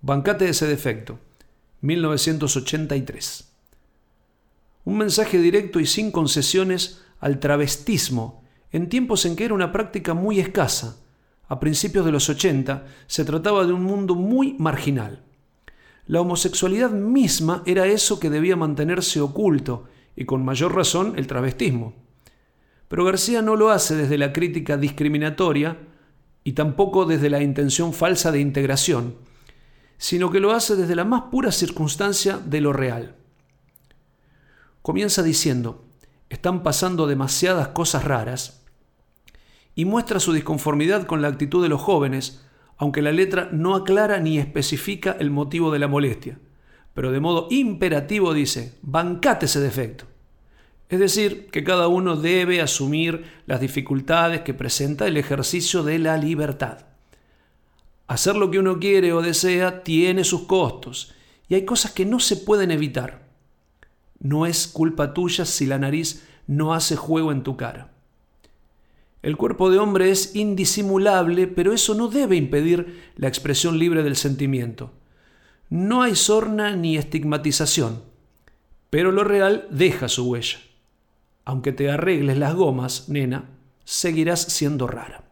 Bancate 0.00 0.48
ese 0.48 0.66
defecto. 0.66 1.18
1983. 1.80 3.52
Un 4.84 4.96
mensaje 4.96 5.38
directo 5.38 5.80
y 5.80 5.86
sin 5.86 6.12
concesiones 6.12 7.02
al 7.18 7.40
travestismo 7.40 8.44
en 8.70 8.88
tiempos 8.88 9.26
en 9.26 9.34
que 9.34 9.44
era 9.44 9.54
una 9.54 9.72
práctica 9.72 10.14
muy 10.14 10.38
escasa. 10.38 10.98
A 11.48 11.58
principios 11.58 12.04
de 12.04 12.12
los 12.12 12.28
80 12.28 12.86
se 13.06 13.24
trataba 13.24 13.66
de 13.66 13.72
un 13.72 13.82
mundo 13.82 14.14
muy 14.14 14.54
marginal. 14.58 15.24
La 16.06 16.20
homosexualidad 16.20 16.90
misma 16.90 17.62
era 17.66 17.86
eso 17.86 18.20
que 18.20 18.30
debía 18.30 18.54
mantenerse 18.54 19.20
oculto 19.20 19.88
y 20.14 20.26
con 20.26 20.44
mayor 20.44 20.76
razón 20.76 21.14
el 21.16 21.26
travestismo. 21.26 21.94
Pero 22.86 23.04
García 23.04 23.42
no 23.42 23.56
lo 23.56 23.70
hace 23.70 23.96
desde 23.96 24.16
la 24.16 24.32
crítica 24.32 24.76
discriminatoria 24.76 25.76
y 26.44 26.52
tampoco 26.52 27.04
desde 27.04 27.30
la 27.30 27.42
intención 27.42 27.92
falsa 27.92 28.30
de 28.32 28.40
integración, 28.40 29.16
sino 29.98 30.30
que 30.30 30.40
lo 30.40 30.52
hace 30.52 30.76
desde 30.76 30.96
la 30.96 31.04
más 31.04 31.24
pura 31.30 31.52
circunstancia 31.52 32.38
de 32.38 32.60
lo 32.60 32.72
real. 32.72 33.16
Comienza 34.80 35.22
diciendo, 35.22 35.84
están 36.30 36.62
pasando 36.62 37.06
demasiadas 37.06 37.68
cosas 37.68 38.04
raras, 38.04 38.64
y 39.74 39.84
muestra 39.84 40.18
su 40.18 40.32
disconformidad 40.32 41.06
con 41.06 41.22
la 41.22 41.28
actitud 41.28 41.62
de 41.62 41.68
los 41.68 41.80
jóvenes, 41.80 42.44
aunque 42.78 43.02
la 43.02 43.12
letra 43.12 43.48
no 43.52 43.76
aclara 43.76 44.18
ni 44.18 44.38
especifica 44.38 45.16
el 45.20 45.30
motivo 45.30 45.70
de 45.70 45.78
la 45.78 45.88
molestia, 45.88 46.38
pero 46.94 47.12
de 47.12 47.20
modo 47.20 47.46
imperativo 47.50 48.34
dice, 48.34 48.78
bancate 48.82 49.46
ese 49.46 49.60
defecto. 49.60 50.06
Es 50.88 50.98
decir, 50.98 51.48
que 51.52 51.64
cada 51.64 51.86
uno 51.86 52.16
debe 52.16 52.60
asumir 52.60 53.24
las 53.46 53.60
dificultades 53.60 54.40
que 54.40 54.54
presenta 54.54 55.06
el 55.06 55.16
ejercicio 55.16 55.82
de 55.82 55.98
la 55.98 56.16
libertad. 56.16 56.86
Hacer 58.08 58.36
lo 58.36 58.50
que 58.50 58.58
uno 58.58 58.80
quiere 58.80 59.12
o 59.12 59.20
desea 59.20 59.84
tiene 59.84 60.24
sus 60.24 60.42
costos 60.42 61.14
y 61.46 61.54
hay 61.54 61.64
cosas 61.64 61.92
que 61.92 62.06
no 62.06 62.20
se 62.20 62.36
pueden 62.36 62.70
evitar. 62.70 63.28
No 64.18 64.46
es 64.46 64.66
culpa 64.66 65.14
tuya 65.14 65.44
si 65.44 65.66
la 65.66 65.78
nariz 65.78 66.26
no 66.46 66.74
hace 66.74 66.96
juego 66.96 67.30
en 67.30 67.42
tu 67.42 67.56
cara. 67.56 67.92
El 69.20 69.36
cuerpo 69.36 69.70
de 69.70 69.78
hombre 69.78 70.10
es 70.10 70.34
indisimulable, 70.34 71.48
pero 71.48 71.72
eso 71.72 71.94
no 71.94 72.08
debe 72.08 72.36
impedir 72.36 73.12
la 73.16 73.28
expresión 73.28 73.78
libre 73.78 74.02
del 74.02 74.16
sentimiento. 74.16 74.92
No 75.68 76.02
hay 76.02 76.16
sorna 76.16 76.74
ni 76.76 76.96
estigmatización, 76.96 78.02
pero 78.88 79.12
lo 79.12 79.22
real 79.22 79.66
deja 79.70 80.08
su 80.08 80.30
huella. 80.30 80.58
Aunque 81.44 81.72
te 81.72 81.90
arregles 81.90 82.38
las 82.38 82.54
gomas, 82.54 83.08
nena, 83.10 83.50
seguirás 83.84 84.40
siendo 84.40 84.86
rara. 84.86 85.27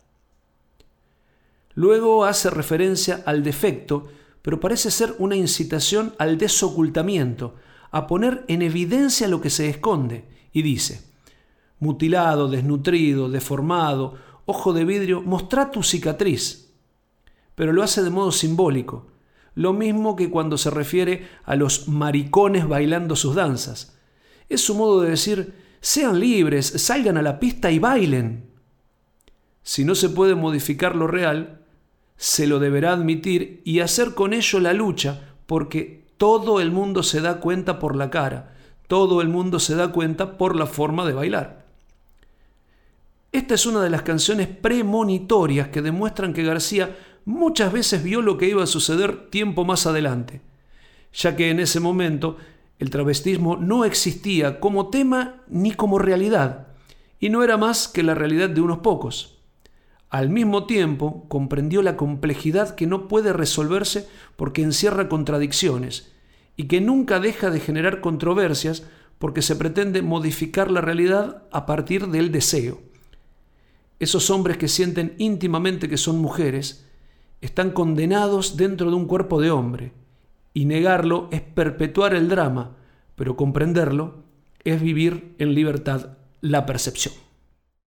Luego 1.76 2.24
hace 2.24 2.48
referencia 2.48 3.22
al 3.26 3.42
defecto, 3.42 4.08
pero 4.40 4.58
parece 4.58 4.90
ser 4.90 5.14
una 5.18 5.36
incitación 5.36 6.14
al 6.18 6.38
desocultamiento, 6.38 7.54
a 7.90 8.06
poner 8.06 8.46
en 8.48 8.62
evidencia 8.62 9.28
lo 9.28 9.42
que 9.42 9.50
se 9.50 9.68
esconde, 9.68 10.24
y 10.54 10.62
dice, 10.62 11.02
mutilado, 11.78 12.48
desnutrido, 12.48 13.28
deformado, 13.28 14.14
ojo 14.46 14.72
de 14.72 14.86
vidrio, 14.86 15.20
mostrá 15.20 15.70
tu 15.70 15.82
cicatriz. 15.82 16.72
Pero 17.54 17.74
lo 17.74 17.82
hace 17.82 18.02
de 18.02 18.08
modo 18.10 18.32
simbólico, 18.32 19.08
lo 19.54 19.74
mismo 19.74 20.16
que 20.16 20.30
cuando 20.30 20.56
se 20.56 20.70
refiere 20.70 21.28
a 21.44 21.56
los 21.56 21.88
maricones 21.88 22.66
bailando 22.66 23.16
sus 23.16 23.34
danzas. 23.34 23.98
Es 24.48 24.62
su 24.62 24.74
modo 24.74 25.02
de 25.02 25.10
decir, 25.10 25.54
sean 25.82 26.20
libres, 26.20 26.66
salgan 26.66 27.18
a 27.18 27.22
la 27.22 27.38
pista 27.38 27.70
y 27.70 27.78
bailen. 27.78 28.48
Si 29.62 29.84
no 29.84 29.94
se 29.94 30.08
puede 30.08 30.34
modificar 30.34 30.96
lo 30.96 31.06
real, 31.06 31.65
se 32.16 32.46
lo 32.46 32.58
deberá 32.58 32.92
admitir 32.92 33.60
y 33.64 33.80
hacer 33.80 34.14
con 34.14 34.32
ello 34.32 34.60
la 34.60 34.72
lucha, 34.72 35.34
porque 35.46 36.04
todo 36.16 36.60
el 36.60 36.70
mundo 36.70 37.02
se 37.02 37.20
da 37.20 37.40
cuenta 37.40 37.78
por 37.78 37.94
la 37.96 38.10
cara, 38.10 38.54
todo 38.88 39.20
el 39.20 39.28
mundo 39.28 39.58
se 39.58 39.74
da 39.74 39.92
cuenta 39.92 40.38
por 40.38 40.56
la 40.56 40.66
forma 40.66 41.04
de 41.06 41.12
bailar. 41.12 41.66
Esta 43.32 43.54
es 43.54 43.66
una 43.66 43.82
de 43.82 43.90
las 43.90 44.02
canciones 44.02 44.48
premonitorias 44.48 45.68
que 45.68 45.82
demuestran 45.82 46.32
que 46.32 46.42
García 46.42 46.96
muchas 47.26 47.72
veces 47.72 48.02
vio 48.02 48.22
lo 48.22 48.38
que 48.38 48.48
iba 48.48 48.62
a 48.62 48.66
suceder 48.66 49.28
tiempo 49.28 49.64
más 49.64 49.86
adelante, 49.86 50.40
ya 51.12 51.36
que 51.36 51.50
en 51.50 51.60
ese 51.60 51.80
momento 51.80 52.38
el 52.78 52.88
travestismo 52.88 53.56
no 53.56 53.84
existía 53.84 54.60
como 54.60 54.88
tema 54.88 55.42
ni 55.48 55.72
como 55.72 55.98
realidad, 55.98 56.68
y 57.20 57.28
no 57.28 57.42
era 57.42 57.56
más 57.56 57.88
que 57.88 58.02
la 58.02 58.14
realidad 58.14 58.48
de 58.48 58.60
unos 58.60 58.78
pocos. 58.78 59.35
Al 60.08 60.30
mismo 60.30 60.66
tiempo 60.66 61.24
comprendió 61.28 61.82
la 61.82 61.96
complejidad 61.96 62.74
que 62.74 62.86
no 62.86 63.08
puede 63.08 63.32
resolverse 63.32 64.08
porque 64.36 64.62
encierra 64.62 65.08
contradicciones, 65.08 66.12
y 66.56 66.64
que 66.64 66.80
nunca 66.80 67.20
deja 67.20 67.50
de 67.50 67.60
generar 67.60 68.00
controversias 68.00 68.84
porque 69.18 69.42
se 69.42 69.56
pretende 69.56 70.02
modificar 70.02 70.70
la 70.70 70.80
realidad 70.80 71.42
a 71.50 71.66
partir 71.66 72.08
del 72.08 72.32
deseo. 72.32 72.80
Esos 73.98 74.30
hombres 74.30 74.56
que 74.56 74.68
sienten 74.68 75.14
íntimamente 75.18 75.88
que 75.88 75.96
son 75.96 76.18
mujeres 76.18 76.86
están 77.40 77.70
condenados 77.70 78.56
dentro 78.56 78.90
de 78.90 78.96
un 78.96 79.06
cuerpo 79.06 79.40
de 79.40 79.50
hombre, 79.50 79.92
y 80.54 80.64
negarlo 80.64 81.28
es 81.32 81.42
perpetuar 81.42 82.14
el 82.14 82.28
drama, 82.28 82.76
pero 83.14 83.36
comprenderlo 83.36 84.22
es 84.64 84.80
vivir 84.80 85.34
en 85.38 85.54
libertad 85.54 86.16
la 86.40 86.64
percepción. 86.64 87.25